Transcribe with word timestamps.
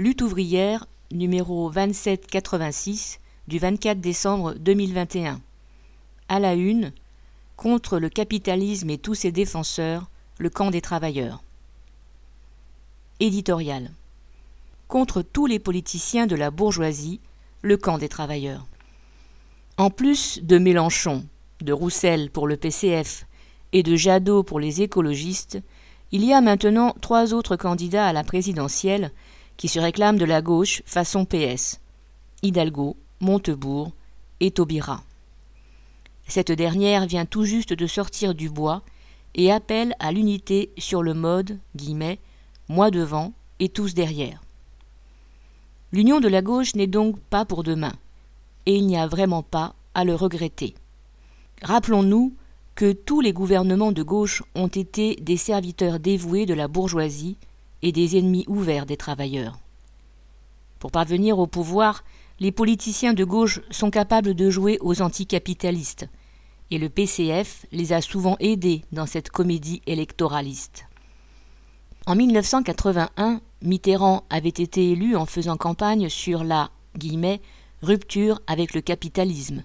Lutte 0.00 0.22
ouvrière, 0.22 0.86
numéro 1.10 1.72
2786 1.72 3.18
du 3.48 3.58
24 3.58 4.00
décembre 4.00 4.54
2021. 4.54 5.40
À 6.28 6.38
la 6.38 6.54
une, 6.54 6.92
contre 7.56 7.98
le 7.98 8.08
capitalisme 8.08 8.90
et 8.90 8.98
tous 8.98 9.16
ses 9.16 9.32
défenseurs, 9.32 10.08
le 10.38 10.50
camp 10.50 10.70
des 10.70 10.80
travailleurs. 10.80 11.42
Éditorial. 13.18 13.90
Contre 14.86 15.20
tous 15.22 15.46
les 15.46 15.58
politiciens 15.58 16.28
de 16.28 16.36
la 16.36 16.52
bourgeoisie, 16.52 17.18
le 17.62 17.76
camp 17.76 17.98
des 17.98 18.08
travailleurs. 18.08 18.68
En 19.78 19.90
plus 19.90 20.38
de 20.44 20.58
Mélenchon, 20.58 21.26
de 21.60 21.72
Roussel 21.72 22.30
pour 22.30 22.46
le 22.46 22.56
PCF 22.56 23.26
et 23.72 23.82
de 23.82 23.96
Jadot 23.96 24.44
pour 24.44 24.60
les 24.60 24.80
écologistes, 24.80 25.58
il 26.12 26.24
y 26.24 26.32
a 26.32 26.40
maintenant 26.40 26.94
trois 27.00 27.34
autres 27.34 27.56
candidats 27.56 28.06
à 28.06 28.12
la 28.12 28.22
présidentielle 28.22 29.10
qui 29.58 29.68
se 29.68 29.78
réclament 29.78 30.16
de 30.16 30.24
la 30.24 30.40
gauche 30.40 30.82
façon 30.86 31.26
PS 31.26 31.80
Hidalgo, 32.42 32.96
Montebourg 33.20 33.92
et 34.40 34.52
Taubira. 34.52 35.02
Cette 36.28 36.52
dernière 36.52 37.06
vient 37.06 37.26
tout 37.26 37.44
juste 37.44 37.72
de 37.72 37.86
sortir 37.86 38.34
du 38.34 38.48
bois 38.48 38.82
et 39.34 39.50
appelle 39.50 39.94
à 39.98 40.12
l'unité 40.12 40.70
sur 40.78 41.02
le 41.02 41.12
mode 41.12 41.58
guillemets, 41.76 42.20
moi 42.68 42.90
devant 42.90 43.32
et 43.58 43.68
tous 43.68 43.94
derrière. 43.94 44.40
L'union 45.92 46.20
de 46.20 46.28
la 46.28 46.42
gauche 46.42 46.74
n'est 46.74 46.86
donc 46.86 47.18
pas 47.18 47.44
pour 47.44 47.64
demain, 47.64 47.94
et 48.66 48.76
il 48.76 48.86
n'y 48.86 48.96
a 48.96 49.06
vraiment 49.06 49.42
pas 49.42 49.74
à 49.94 50.04
le 50.04 50.14
regretter. 50.14 50.74
Rappelons-nous 51.62 52.34
que 52.76 52.92
tous 52.92 53.20
les 53.20 53.32
gouvernements 53.32 53.90
de 53.90 54.02
gauche 54.04 54.42
ont 54.54 54.68
été 54.68 55.16
des 55.16 55.36
serviteurs 55.36 55.98
dévoués 55.98 56.46
de 56.46 56.54
la 56.54 56.68
bourgeoisie 56.68 57.36
et 57.82 57.92
des 57.92 58.16
ennemis 58.16 58.44
ouverts 58.48 58.86
des 58.86 58.96
travailleurs. 58.96 59.58
Pour 60.78 60.90
parvenir 60.90 61.38
au 61.38 61.46
pouvoir, 61.46 62.04
les 62.40 62.52
politiciens 62.52 63.14
de 63.14 63.24
gauche 63.24 63.60
sont 63.70 63.90
capables 63.90 64.34
de 64.34 64.50
jouer 64.50 64.78
aux 64.80 65.02
anticapitalistes, 65.02 66.08
et 66.70 66.78
le 66.78 66.88
PCF 66.88 67.66
les 67.72 67.92
a 67.92 68.00
souvent 68.00 68.36
aidés 68.40 68.82
dans 68.92 69.06
cette 69.06 69.30
comédie 69.30 69.82
électoraliste. 69.86 70.84
En 72.06 72.14
1981, 72.14 73.40
Mitterrand 73.62 74.24
avait 74.30 74.48
été 74.48 74.92
élu 74.92 75.16
en 75.16 75.26
faisant 75.26 75.56
campagne 75.56 76.08
sur 76.08 76.44
la 76.44 76.70
rupture 77.82 78.40
avec 78.46 78.74
le 78.74 78.80
capitalisme, 78.80 79.64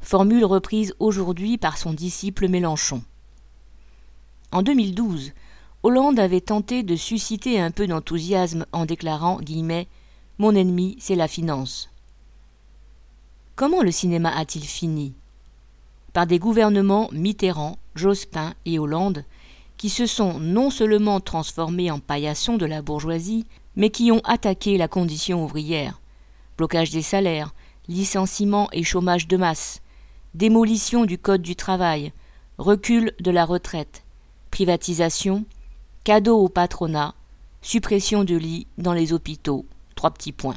formule 0.00 0.44
reprise 0.44 0.94
aujourd'hui 0.98 1.58
par 1.58 1.78
son 1.78 1.92
disciple 1.92 2.48
Mélenchon. 2.48 3.02
En 4.52 4.62
2012, 4.62 5.32
Hollande 5.82 6.18
avait 6.18 6.40
tenté 6.40 6.82
de 6.82 6.96
susciter 6.96 7.60
un 7.60 7.70
peu 7.70 7.86
d'enthousiasme 7.86 8.66
en 8.72 8.84
déclarant 8.84 9.38
Mon 10.38 10.54
ennemi, 10.54 10.96
c'est 10.98 11.14
la 11.14 11.28
finance. 11.28 11.88
Comment 13.54 13.82
le 13.82 13.92
cinéma 13.92 14.30
a-t-il 14.36 14.64
fini? 14.64 15.14
Par 16.12 16.26
des 16.26 16.38
gouvernements 16.38 17.08
Mitterrand, 17.12 17.78
Jospin 17.94 18.54
et 18.64 18.78
Hollande 18.78 19.24
qui 19.78 19.88
se 19.88 20.06
sont 20.06 20.40
non 20.40 20.70
seulement 20.70 21.20
transformés 21.20 21.90
en 21.90 22.00
paillassons 22.00 22.56
de 22.56 22.66
la 22.66 22.82
bourgeoisie, 22.82 23.46
mais 23.76 23.90
qui 23.90 24.10
ont 24.10 24.20
attaqué 24.24 24.76
la 24.76 24.88
condition 24.88 25.44
ouvrière. 25.44 26.00
Blocage 26.58 26.90
des 26.90 27.02
salaires, 27.02 27.54
licenciement 27.86 28.68
et 28.72 28.82
chômage 28.82 29.28
de 29.28 29.36
masse, 29.36 29.80
démolition 30.34 31.04
du 31.04 31.16
Code 31.16 31.42
du 31.42 31.54
travail, 31.54 32.12
recul 32.58 33.12
de 33.20 33.30
la 33.30 33.44
retraite, 33.44 34.02
privatisation, 34.50 35.44
cadeau 36.08 36.38
au 36.38 36.48
patronat, 36.48 37.14
suppression 37.60 38.24
de 38.24 38.34
lits 38.34 38.66
dans 38.78 38.94
les 38.94 39.12
hôpitaux. 39.12 39.66
Trois 39.94 40.10
petits 40.10 40.32
points. 40.32 40.56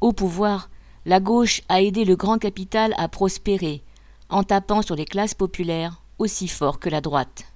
Au 0.00 0.12
pouvoir, 0.12 0.70
la 1.04 1.18
gauche 1.18 1.62
a 1.68 1.82
aidé 1.82 2.04
le 2.04 2.14
grand 2.14 2.38
capital 2.38 2.94
à 2.96 3.08
prospérer 3.08 3.82
en 4.28 4.44
tapant 4.44 4.82
sur 4.82 4.94
les 4.94 5.04
classes 5.04 5.34
populaires 5.34 6.00
aussi 6.20 6.46
fort 6.46 6.78
que 6.78 6.88
la 6.88 7.00
droite. 7.00 7.46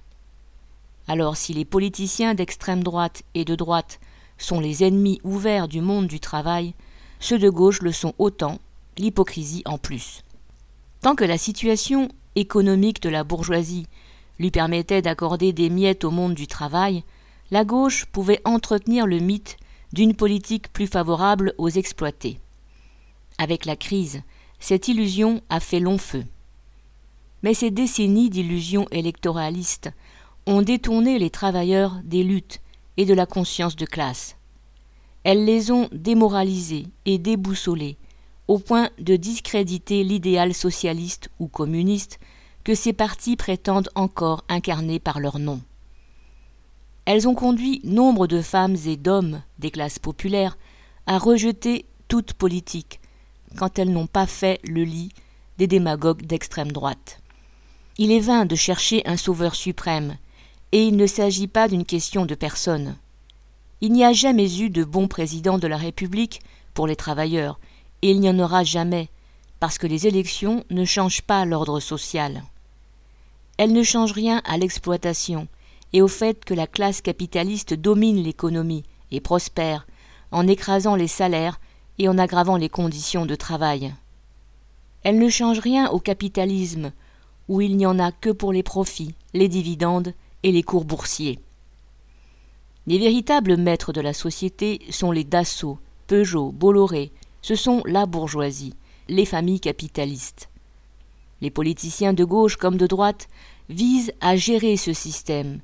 Alors 1.07 1.37
si 1.37 1.53
les 1.53 1.63
politiciens 1.63 2.33
d'extrême 2.33 2.83
droite 2.83 3.23
et 3.35 3.45
de 3.45 3.55
droite 3.55 4.01
sont 4.37 4.59
les 4.59 4.83
ennemis 4.83 5.21
ouverts 5.23 5.69
du 5.69 5.79
monde 5.79 6.07
du 6.07 6.19
travail, 6.19 6.73
ceux 7.21 7.39
de 7.39 7.49
gauche 7.49 7.81
le 7.81 7.93
sont 7.93 8.15
autant, 8.17 8.59
l'hypocrisie 8.97 9.63
en 9.63 9.77
plus. 9.77 10.23
Tant 10.99 11.15
que 11.15 11.23
la 11.23 11.37
situation 11.37 12.09
économique 12.35 13.01
de 13.01 13.07
la 13.07 13.23
bourgeoisie 13.23 13.87
lui 14.41 14.51
permettait 14.51 15.03
d'accorder 15.03 15.53
des 15.53 15.69
miettes 15.69 16.03
au 16.03 16.09
monde 16.09 16.33
du 16.33 16.47
travail, 16.47 17.03
la 17.51 17.63
gauche 17.63 18.05
pouvait 18.05 18.41
entretenir 18.43 19.05
le 19.05 19.19
mythe 19.19 19.55
d'une 19.93 20.15
politique 20.15 20.73
plus 20.73 20.87
favorable 20.87 21.53
aux 21.59 21.69
exploités. 21.69 22.39
Avec 23.37 23.65
la 23.65 23.75
crise, 23.75 24.23
cette 24.59 24.87
illusion 24.87 25.41
a 25.49 25.59
fait 25.59 25.79
long 25.79 25.99
feu. 25.99 26.23
Mais 27.43 27.53
ces 27.53 27.69
décennies 27.69 28.29
d'illusions 28.29 28.87
électoralistes 28.89 29.91
ont 30.47 30.63
détourné 30.63 31.19
les 31.19 31.29
travailleurs 31.29 31.99
des 32.03 32.23
luttes 32.23 32.61
et 32.97 33.05
de 33.05 33.13
la 33.13 33.27
conscience 33.27 33.75
de 33.75 33.85
classe. 33.85 34.37
Elles 35.23 35.45
les 35.45 35.69
ont 35.69 35.87
démoralisés 35.91 36.87
et 37.05 37.19
déboussolés, 37.19 37.97
au 38.47 38.57
point 38.57 38.89
de 38.97 39.15
discréditer 39.15 40.03
l'idéal 40.03 40.55
socialiste 40.55 41.29
ou 41.39 41.47
communiste 41.47 42.19
que 42.63 42.75
ces 42.75 42.93
partis 42.93 43.35
prétendent 43.35 43.89
encore 43.95 44.43
incarner 44.49 44.99
par 44.99 45.19
leur 45.19 45.39
nom. 45.39 45.61
Elles 47.05 47.27
ont 47.27 47.35
conduit 47.35 47.81
nombre 47.83 48.27
de 48.27 48.41
femmes 48.41 48.77
et 48.85 48.97
d'hommes 48.97 49.41
des 49.59 49.71
classes 49.71 49.99
populaires 49.99 50.57
à 51.07 51.17
rejeter 51.17 51.85
toute 52.07 52.33
politique, 52.33 52.99
quand 53.57 53.79
elles 53.79 53.91
n'ont 53.91 54.07
pas 54.07 54.27
fait 54.27 54.59
le 54.63 54.83
lit 54.83 55.11
des 55.57 55.67
démagogues 55.67 56.25
d'extrême 56.25 56.71
droite. 56.71 57.21
Il 57.97 58.11
est 58.11 58.19
vain 58.19 58.45
de 58.45 58.55
chercher 58.55 59.01
un 59.05 59.17
sauveur 59.17 59.55
suprême, 59.55 60.17
et 60.71 60.83
il 60.83 60.95
ne 60.95 61.07
s'agit 61.07 61.47
pas 61.47 61.67
d'une 61.67 61.85
question 61.85 62.25
de 62.25 62.35
personne. 62.35 62.95
Il 63.81 63.91
n'y 63.91 64.05
a 64.05 64.13
jamais 64.13 64.59
eu 64.59 64.69
de 64.69 64.83
bon 64.83 65.07
président 65.07 65.57
de 65.57 65.67
la 65.67 65.77
République 65.77 66.41
pour 66.73 66.87
les 66.87 66.95
travailleurs, 66.95 67.59
et 68.01 68.11
il 68.11 68.19
n'y 68.19 68.29
en 68.29 68.39
aura 68.39 68.63
jamais, 68.63 69.09
parce 69.59 69.77
que 69.77 69.87
les 69.87 70.07
élections 70.07 70.63
ne 70.69 70.85
changent 70.85 71.23
pas 71.23 71.45
l'ordre 71.45 71.79
social. 71.79 72.43
Elles 73.61 73.73
ne 73.73 73.83
changent 73.83 74.13
rien 74.13 74.41
à 74.43 74.57
l'exploitation 74.57 75.47
et 75.93 76.01
au 76.01 76.07
fait 76.07 76.43
que 76.45 76.55
la 76.55 76.65
classe 76.65 76.99
capitaliste 76.99 77.75
domine 77.75 78.23
l'économie 78.23 78.81
et 79.11 79.21
prospère 79.21 79.85
en 80.31 80.47
écrasant 80.47 80.95
les 80.95 81.07
salaires 81.07 81.61
et 81.99 82.09
en 82.09 82.17
aggravant 82.17 82.57
les 82.57 82.69
conditions 82.69 83.27
de 83.27 83.35
travail. 83.35 83.93
Elles 85.03 85.19
ne 85.19 85.29
changent 85.29 85.59
rien 85.59 85.91
au 85.91 85.99
capitalisme, 85.99 86.91
où 87.49 87.61
il 87.61 87.77
n'y 87.77 87.85
en 87.85 87.99
a 87.99 88.11
que 88.11 88.31
pour 88.31 88.51
les 88.51 88.63
profits, 88.63 89.13
les 89.35 89.47
dividendes 89.47 90.15
et 90.41 90.51
les 90.51 90.63
cours 90.63 90.85
boursiers. 90.85 91.37
Les 92.87 92.97
véritables 92.97 93.57
maîtres 93.57 93.93
de 93.93 94.01
la 94.01 94.13
société 94.13 94.81
sont 94.89 95.11
les 95.11 95.23
Dassault, 95.23 95.77
Peugeot, 96.07 96.51
Bolloré, 96.51 97.11
ce 97.43 97.53
sont 97.53 97.83
la 97.85 98.07
bourgeoisie, 98.07 98.73
les 99.07 99.27
familles 99.27 99.59
capitalistes. 99.59 100.50
Les 101.41 101.49
politiciens 101.49 102.13
de 102.13 102.23
gauche 102.23 102.55
comme 102.55 102.77
de 102.77 102.87
droite 102.87 103.27
visent 103.69 104.13
à 104.21 104.35
gérer 104.35 104.77
ce 104.77 104.93
système, 104.93 105.59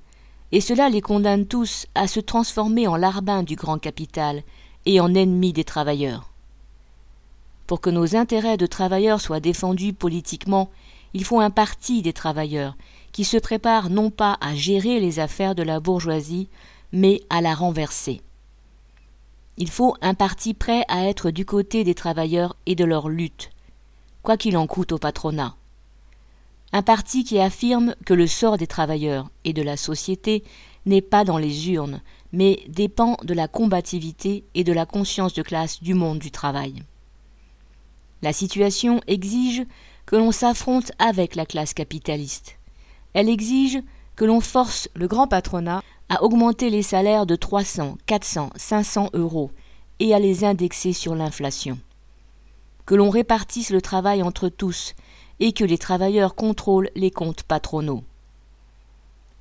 et 0.51 0.61
cela 0.61 0.89
les 0.89 1.01
condamne 1.01 1.45
tous 1.45 1.85
à 1.93 2.07
se 2.07 2.19
transformer 2.19 2.87
en 2.87 2.95
larbins 2.95 3.43
du 3.43 3.55
grand 3.55 3.77
capital 3.77 4.43
et 4.85 4.99
en 4.99 5.13
ennemis 5.13 5.53
des 5.53 5.63
travailleurs. 5.63 6.31
Pour 7.67 7.81
que 7.81 7.89
nos 7.89 8.15
intérêts 8.15 8.57
de 8.57 8.65
travailleurs 8.65 9.19
soient 9.19 9.41
défendus 9.41 9.93
politiquement, 9.93 10.71
il 11.13 11.25
faut 11.25 11.41
un 11.41 11.49
parti 11.49 12.01
des 12.01 12.13
travailleurs 12.13 12.77
qui 13.11 13.25
se 13.25 13.37
prépare 13.37 13.89
non 13.89 14.09
pas 14.09 14.37
à 14.39 14.55
gérer 14.55 14.99
les 15.01 15.19
affaires 15.19 15.53
de 15.53 15.63
la 15.63 15.81
bourgeoisie, 15.81 16.47
mais 16.93 17.21
à 17.29 17.41
la 17.41 17.53
renverser. 17.53 18.21
Il 19.57 19.69
faut 19.69 19.95
un 20.01 20.13
parti 20.13 20.53
prêt 20.53 20.85
à 20.87 21.05
être 21.05 21.29
du 21.29 21.45
côté 21.45 21.83
des 21.83 21.95
travailleurs 21.95 22.55
et 22.65 22.75
de 22.75 22.85
leur 22.85 23.09
lutte, 23.09 23.49
quoi 24.23 24.37
qu'il 24.37 24.55
en 24.55 24.67
coûte 24.67 24.93
au 24.93 24.97
patronat. 24.97 25.56
Un 26.73 26.81
parti 26.81 27.23
qui 27.23 27.39
affirme 27.39 27.95
que 28.05 28.13
le 28.13 28.27
sort 28.27 28.57
des 28.57 28.67
travailleurs 28.67 29.29
et 29.45 29.53
de 29.53 29.61
la 29.61 29.77
société 29.77 30.43
n'est 30.85 31.01
pas 31.01 31.23
dans 31.23 31.37
les 31.37 31.69
urnes, 31.71 32.01
mais 32.31 32.63
dépend 32.67 33.17
de 33.23 33.33
la 33.33 33.47
combativité 33.47 34.43
et 34.53 34.63
de 34.63 34.73
la 34.73 34.85
conscience 34.85 35.33
de 35.33 35.41
classe 35.41 35.81
du 35.81 35.93
monde 35.93 36.19
du 36.19 36.31
travail. 36.31 36.83
La 38.21 38.33
situation 38.33 39.01
exige 39.07 39.63
que 40.05 40.15
l'on 40.15 40.31
s'affronte 40.31 40.91
avec 40.99 41.35
la 41.35 41.45
classe 41.45 41.73
capitaliste. 41.73 42.57
Elle 43.13 43.29
exige 43.29 43.79
que 44.15 44.25
l'on 44.25 44.41
force 44.41 44.89
le 44.95 45.07
grand 45.07 45.27
patronat 45.27 45.83
à 46.09 46.23
augmenter 46.23 46.69
les 46.69 46.83
salaires 46.83 47.25
de 47.25 47.35
300, 47.35 47.97
400, 48.05 48.49
500 48.55 49.09
euros 49.13 49.51
et 49.99 50.13
à 50.13 50.19
les 50.19 50.43
indexer 50.43 50.93
sur 50.93 51.15
l'inflation. 51.15 51.77
Que 52.85 52.95
l'on 52.95 53.09
répartisse 53.09 53.69
le 53.69 53.81
travail 53.81 54.23
entre 54.23 54.49
tous 54.49 54.95
et 55.39 55.53
que 55.53 55.63
les 55.63 55.77
travailleurs 55.77 56.35
contrôlent 56.35 56.89
les 56.95 57.11
comptes 57.11 57.43
patronaux. 57.43 58.03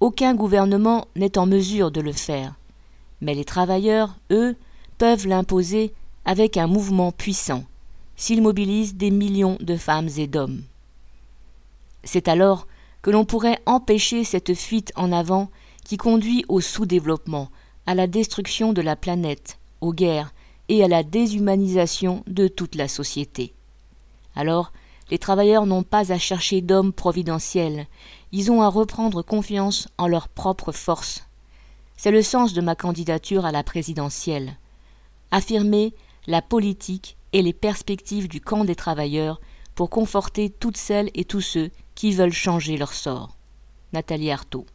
Aucun 0.00 0.34
gouvernement 0.34 1.06
n'est 1.16 1.38
en 1.38 1.46
mesure 1.46 1.90
de 1.90 2.00
le 2.00 2.12
faire, 2.12 2.54
mais 3.20 3.34
les 3.34 3.44
travailleurs, 3.44 4.16
eux, 4.31 4.56
peuvent 4.98 5.26
l'imposer 5.26 5.93
avec 6.25 6.56
un 6.56 6.66
mouvement 6.66 7.12
puissant, 7.12 7.64
s'ils 8.16 8.43
mobilisent 8.43 8.96
des 8.96 9.10
millions 9.10 9.56
de 9.60 9.76
femmes 9.76 10.08
et 10.16 10.26
d'hommes. 10.26 10.62
C'est 12.04 12.28
alors 12.28 12.66
que 13.02 13.10
l'on 13.10 13.25
pourrait 13.25 13.60
empêcher 13.66 14.25
cette 14.25 14.54
fuite 14.54 14.93
en 14.96 15.12
avant 15.12 15.50
qui 15.84 15.96
conduit 15.96 16.44
au 16.48 16.60
sous-développement, 16.60 17.48
à 17.87 17.94
la 17.94 18.06
destruction 18.06 18.72
de 18.72 18.82
la 18.82 18.96
planète, 18.96 19.58
aux 19.81 19.93
guerres 19.93 20.34
et 20.69 20.82
à 20.82 20.88
la 20.88 21.04
déshumanisation 21.04 22.25
de 22.26 22.48
toute 22.48 22.75
la 22.75 22.88
société. 22.88 23.54
Alors, 24.34 24.72
les 25.11 25.19
travailleurs 25.19 25.67
n'ont 25.67 25.82
pas 25.82 26.12
à 26.12 26.19
chercher 26.19 26.61
d'hommes 26.61 26.93
providentiels, 26.93 27.87
ils 28.32 28.50
ont 28.50 28.62
à 28.62 28.69
reprendre 28.69 29.23
confiance 29.23 29.88
en 29.99 30.08
leur 30.08 30.29
propre 30.29 30.73
force. 30.73 31.26
C'est 31.97 32.11
le 32.11 32.23
sens 32.23 32.53
de 32.55 32.61
ma 32.61 32.75
candidature 32.75 33.44
à 33.44 33.53
la 33.53 33.62
présidentielle. 33.62 34.56
Affirmer 35.31 35.94
la 36.26 36.43
politique 36.43 37.17
et 37.32 37.43
les 37.43 37.53
perspectives 37.53 38.29
du 38.29 38.41
camp 38.41 38.64
des 38.64 38.75
travailleurs 38.75 39.41
pour 39.75 39.91
conforter 39.91 40.49
toutes 40.50 40.79
celles 40.79 41.11
et 41.14 41.25
tous 41.25 41.43
ceux 41.43 41.70
qui 41.94 42.12
veulent 42.12 42.32
changer 42.32 42.79
leur 42.79 42.94
sort. 42.94 43.37
Nathalie 43.93 44.31
Arthaud. 44.31 44.64